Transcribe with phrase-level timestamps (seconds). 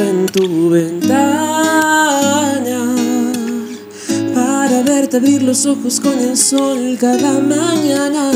[0.00, 1.22] en tu ventana
[4.34, 8.30] para verte abrir los ojos con el sol cada mañana.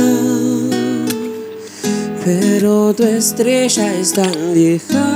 [2.24, 5.15] Pero tu estrella es tan lejana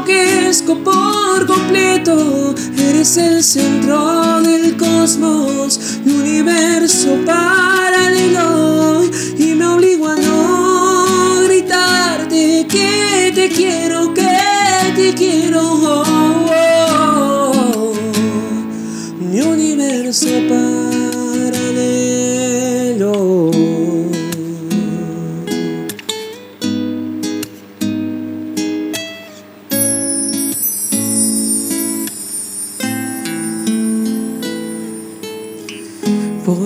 [0.00, 2.54] enloquezco por completo.
[2.78, 9.04] Eres el centro del cosmos, universo paralelo.
[9.38, 9.89] Y me obligo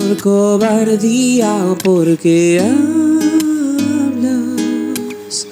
[0.07, 2.61] Por cobardía, porque
[4.11, 5.47] hablas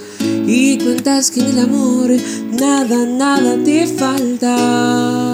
[0.45, 2.12] y cuentas que el amor
[2.52, 5.32] nada, nada te falta.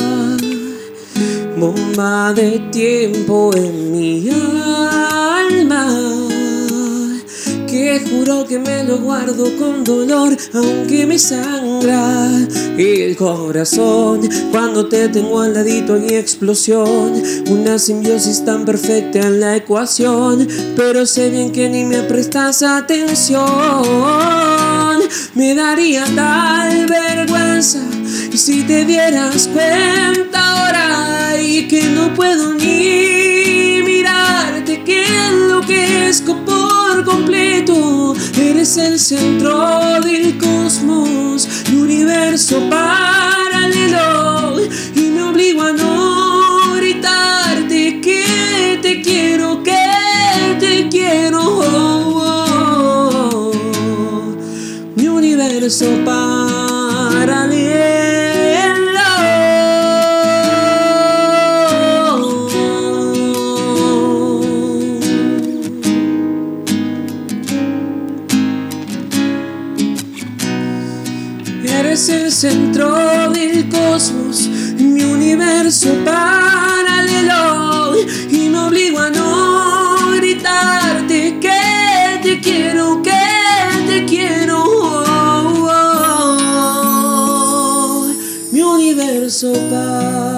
[1.58, 6.29] Bomba de tiempo en mi alma
[7.80, 12.28] que juro que me lo guardo con dolor, aunque me sangra
[12.78, 14.28] el corazón.
[14.52, 17.14] Cuando te tengo al ladito hay explosión,
[17.48, 20.46] una simbiosis tan perfecta en la ecuación,
[20.76, 23.40] pero sé bien que ni me prestas atención.
[25.36, 27.80] Me daría tal vergüenza
[28.36, 32.79] si te dieras cuenta ahora y que no puedo ni
[38.70, 44.62] Eres el centro del cosmos, mi universo paralelo.
[44.96, 49.74] Y me obligo a no gritarte que te quiero, que
[50.60, 51.42] te quiero.
[51.42, 52.22] Oh,
[53.34, 54.36] oh, oh.
[54.96, 56.19] Mi universo paralelo.
[71.90, 77.96] Eres el centro del cosmos, mi universo paralelo.
[78.30, 83.10] Y me obligo a no gritarte que te quiero, que
[83.88, 84.64] te quiero.
[84.68, 85.66] Oh.
[88.52, 90.29] Mi universo paralelo.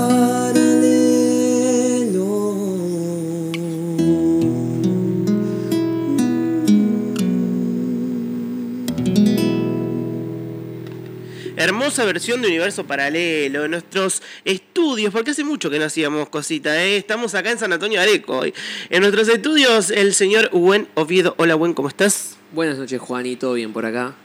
[12.01, 16.75] Hermosa versión de Universo Paralelo, en nuestros estudios, porque hace mucho que no hacíamos cositas,
[16.77, 16.97] ¿eh?
[16.97, 18.55] estamos acá en San Antonio de Areco hoy.
[18.89, 21.35] En nuestros estudios, el señor Buen Oviedo.
[21.37, 22.37] Hola, Buen, ¿cómo estás?
[22.53, 24.15] Buenas noches, Juanito, bien por acá.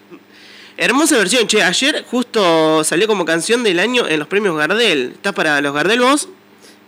[0.78, 5.12] Hermosa versión, che, ayer justo salió como canción del año en los premios Gardel.
[5.15, 6.31] ¿Estás para los Gardel vos?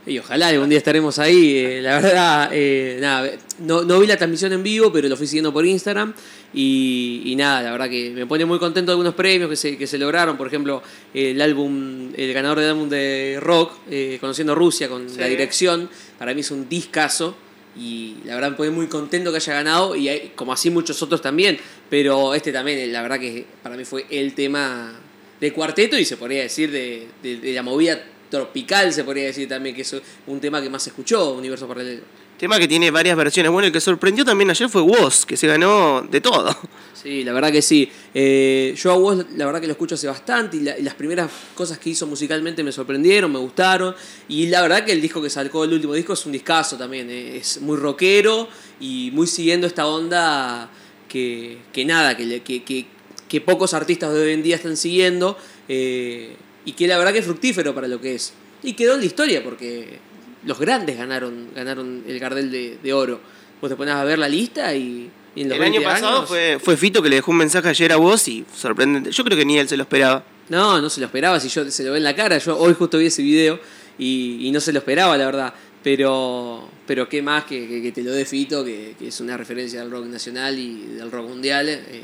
[0.09, 1.57] Y ojalá algún día estaremos ahí.
[1.59, 3.31] eh, la verdad, eh, nada,
[3.61, 6.15] no, no vi la transmisión en vivo, pero lo fui siguiendo por Instagram.
[6.55, 9.77] Y, y nada, la verdad que me pone muy contento de algunos premios que se,
[9.77, 10.37] que se lograron.
[10.39, 10.83] Por ejemplo,
[11.13, 15.19] el álbum, el ganador del álbum de rock, eh, Conociendo Rusia, con Sí.
[15.19, 15.91] la dirección.
[16.19, 17.37] Para mí es un discazo.
[17.77, 19.95] Y la verdad me pone muy contento que haya ganado.
[19.95, 21.59] Y hay, como así muchos otros también.
[21.91, 24.99] Pero este también, la verdad que para mí fue el tema
[25.41, 29.49] de cuarteto y se podría decir de, de- de la movida tropical, se podría decir
[29.49, 29.97] también, que es
[30.27, 32.03] un tema que más se escuchó, Universo Paralelo.
[32.39, 33.51] Tema que tiene varias versiones.
[33.51, 36.57] Bueno, el que sorprendió también ayer fue Woz, que se ganó de todo.
[36.95, 37.91] Sí, la verdad que sí.
[38.15, 40.95] Eh, yo a vos, la verdad que lo escucho hace bastante y, la- y las
[40.95, 43.95] primeras cosas que hizo musicalmente me sorprendieron, me gustaron.
[44.29, 47.09] Y la verdad que el disco que sacó, el último disco, es un discazo también.
[47.11, 48.49] eh, Es muy rockero
[48.81, 50.71] y muy siguiendo esta onda
[51.09, 52.87] que, que nada, que, que,
[53.29, 55.37] que pocos artistas de hoy en día están siguiendo.
[55.69, 58.33] eh, y que la verdad que es fructífero para lo que es.
[58.63, 59.99] Y quedó en la historia porque
[60.45, 63.21] los grandes ganaron, ganaron el Gardel de, de oro.
[63.61, 66.17] Vos te pones a ver la lista y, y en los El año 20 pasado
[66.19, 69.11] años- fue, fue Fito que le dejó un mensaje ayer a vos y sorprendente.
[69.11, 70.25] Yo creo que ni él se lo esperaba.
[70.49, 72.39] No, no se lo esperaba, si yo se lo ve en la cara.
[72.39, 73.61] Yo hoy justo vi ese video
[73.99, 75.55] y, y no se lo esperaba, la verdad.
[75.83, 79.37] Pero, pero qué más que, que, que te lo dé Fito, que, que es una
[79.37, 81.69] referencia del rock nacional y del rock mundial.
[81.69, 82.03] eh,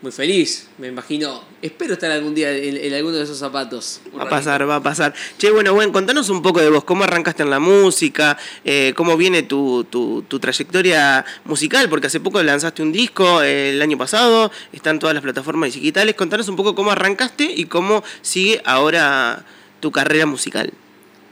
[0.00, 1.42] muy feliz, me imagino.
[1.60, 4.00] Espero estar algún día en, en alguno de esos zapatos.
[4.16, 5.12] Va a pasar, va a pasar.
[5.38, 9.16] Che, bueno, bueno, contanos un poco de vos, cómo arrancaste en la música, eh, cómo
[9.16, 13.98] viene tu, tu, tu trayectoria musical, porque hace poco lanzaste un disco eh, el año
[13.98, 16.14] pasado, está en todas las plataformas digitales.
[16.14, 19.44] Contanos un poco cómo arrancaste y cómo sigue ahora
[19.80, 20.72] tu carrera musical.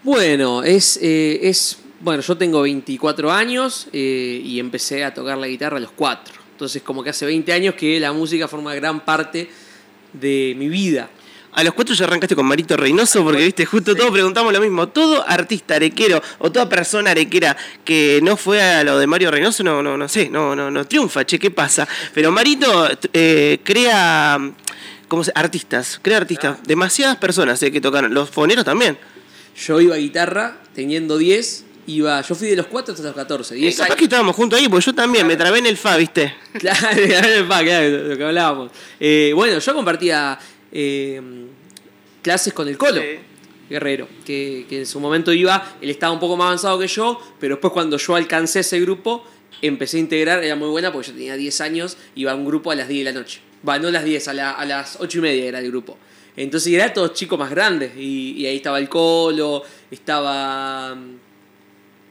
[0.03, 1.79] Bueno, es, eh, es.
[2.01, 6.46] Bueno, yo tengo 24 años eh, y empecé a tocar la guitarra a los 4.
[6.57, 9.47] Entonces, como que hace 20 años que la música forma gran parte
[10.15, 11.11] de mi vida.
[11.53, 14.89] A los cuatro ya arrancaste con Marito Reynoso, porque viste, justo todos preguntamos lo mismo.
[14.89, 17.55] Todo artista arequero o toda persona arequera
[17.85, 20.87] que no fue a lo de Mario Reynoso, no, no, no sé, no, no, no
[20.87, 21.87] triunfa, che, ¿qué pasa?
[22.15, 24.41] Pero Marito eh, crea
[25.09, 25.33] ¿cómo se?
[25.35, 26.57] artistas, crea artistas.
[26.67, 28.15] Demasiadas personas eh, que tocaron.
[28.15, 28.97] Los foneros también.
[29.55, 33.55] Yo iba a guitarra teniendo 10, iba, yo fui de los 4 hasta los 14.
[33.55, 33.97] Eh, 10 capaz años.
[33.99, 36.35] que estábamos juntos ahí, porque yo también me trabé en el FA, ¿viste?
[36.59, 38.71] Claro, pa, claro, lo que hablábamos.
[39.01, 40.39] Eh, bueno, yo compartía
[40.73, 41.21] eh,
[42.23, 43.01] clases con el Colo.
[43.01, 43.19] Sí.
[43.69, 47.21] Guerrero, que, que en su momento iba, él estaba un poco más avanzado que yo,
[47.41, 49.25] pero después cuando yo alcancé ese grupo,
[49.61, 52.71] empecé a integrar, era muy buena porque yo tenía 10 años, iba a un grupo
[52.71, 53.41] a las 10 de la noche.
[53.69, 55.99] Va, no a las 10, a, la- a las 8 y media era el grupo.
[56.37, 60.97] Entonces era todos chicos más grandes, y, y ahí estaba el Colo, estaba...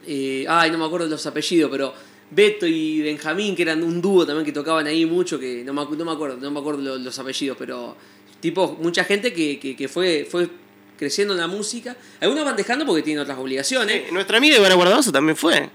[0.06, 1.92] eh, ay, no me acuerdo los apellidos, pero
[2.30, 5.96] Beto y Benjamín, que eran un dúo también que tocaban ahí mucho, que no me,
[5.96, 7.96] no me acuerdo, no me acuerdo lo- los, apellidos, pero
[8.40, 10.48] tipo, mucha gente que, que, que fue, fue
[10.98, 11.96] creciendo en la música.
[12.20, 14.10] Algunos van dejando porque tienen otras obligaciones.
[14.12, 15.68] Nuestra amiga Ivana Guardadoso también fue.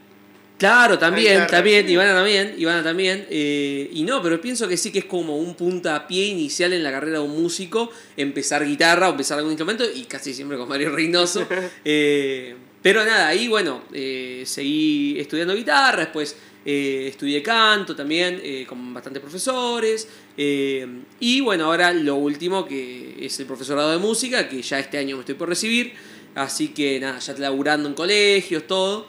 [0.57, 1.89] Claro, también, también.
[1.89, 3.25] Ivana también, Ivana también.
[3.31, 6.91] eh, y no, pero pienso que sí que es como un puntapié inicial en la
[6.91, 10.91] carrera de un músico, empezar guitarra o empezar algún instrumento, y casi siempre con Mario
[10.91, 11.47] Reynoso.
[11.85, 18.65] Eh, pero nada, ahí bueno, eh, seguí estudiando guitarra, después eh, estudié canto también, eh,
[18.67, 20.07] con bastantes profesores.
[20.37, 20.87] eh,
[21.19, 25.15] y bueno, ahora lo último que es el profesorado de música, que ya este año
[25.17, 25.93] me estoy por recibir.
[26.35, 29.05] Así que nada, ya laburando en colegios, todo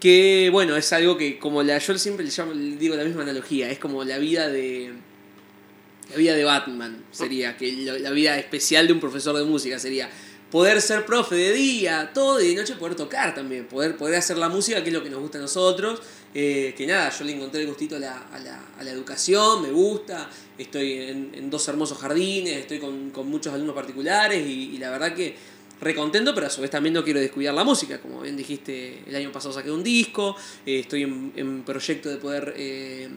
[0.00, 3.22] que bueno, es algo que como la yo siempre le llamo, le digo la misma
[3.22, 4.92] analogía, es como la vida de
[6.10, 7.70] la vida de Batman sería, que
[8.00, 10.10] la vida especial de un profesor de música sería
[10.50, 14.36] poder ser profe de día, todo y de noche poder tocar también, poder, poder hacer
[14.36, 16.00] la música, que es lo que nos gusta a nosotros,
[16.34, 19.62] eh, que nada, yo le encontré el gustito a la, a la, a la educación,
[19.62, 24.74] me gusta, estoy en, en dos hermosos jardines, estoy con, con muchos alumnos particulares y,
[24.74, 25.36] y la verdad que
[25.80, 28.00] recontento, pero a su vez también no quiero descuidar la música.
[28.00, 30.36] Como bien dijiste, el año pasado saqué un disco,
[30.66, 33.08] eh, estoy en, en proyecto de poder eh,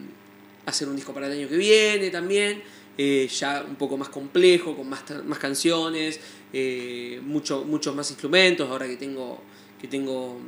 [0.66, 2.62] hacer un disco para el año que viene también,
[2.96, 6.20] eh, ya un poco más complejo, con más, más canciones,
[6.52, 9.40] eh, mucho, muchos más instrumentos, ahora que tengo,
[9.80, 10.38] que tengo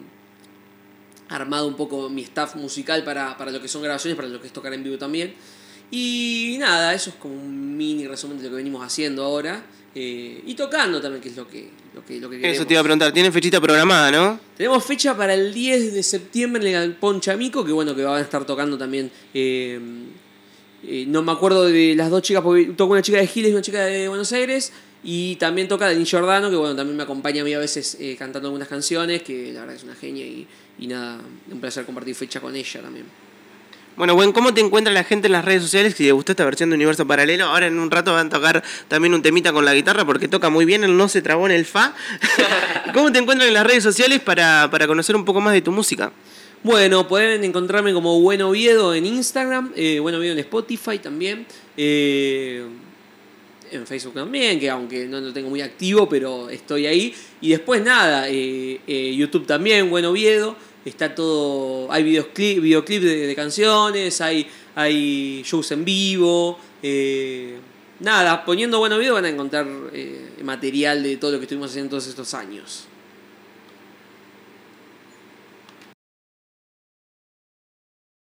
[1.29, 4.47] armado un poco mi staff musical para, para lo que son grabaciones, para lo que
[4.47, 5.35] es tocar en vivo también.
[5.91, 9.65] Y nada, eso es como un mini resumen de lo que venimos haciendo ahora.
[9.95, 12.57] eh, y tocando también, que es lo que, lo que, lo que queremos.
[12.59, 14.39] Eso te iba a preguntar, tienen fechita programada, ¿no?
[14.57, 18.17] Tenemos fecha para el 10 de septiembre en el Galpón Chamico, que bueno, que van
[18.17, 19.11] a estar tocando también.
[19.33, 19.81] eh,
[20.87, 23.55] eh, no me acuerdo de las dos chicas, porque toca una chica de Giles y
[23.55, 24.73] una chica de Buenos Aires.
[25.03, 28.17] Y también toca Denis Giordano, que bueno, también me acompaña a mí a veces eh,
[28.19, 30.47] cantando algunas canciones, que la verdad es una genia y,
[30.79, 33.05] y nada, un placer compartir fecha con ella también.
[33.97, 35.95] Bueno, bueno, ¿cómo te encuentra la gente en las redes sociales?
[35.97, 38.63] Si te gustó esta versión de Universo Paralelo, ahora en un rato van a tocar
[38.89, 41.65] también un temita con la guitarra porque toca muy bien, no se trabó en el
[41.65, 41.95] fa.
[42.93, 45.73] ¿Cómo te encuentran en las redes sociales para, para conocer un poco más de tu
[45.73, 46.13] música?
[46.67, 51.47] Bueno, pueden encontrarme como Buen Oviedo en Instagram, eh, Buen en Spotify también,
[51.77, 52.67] eh,
[53.71, 57.15] en Facebook también, que aunque no lo tengo muy activo, pero estoy ahí.
[57.41, 63.35] Y después nada, eh, eh, YouTube también, Buen Oviedo, está todo, hay videoclip, videoclip de,
[63.37, 66.59] canciones, hay, hay shows en vivo,
[68.01, 69.69] nada, poniendo Buen Oviedo van a encontrar
[70.43, 72.89] material de todo lo que estuvimos haciendo todos estos años.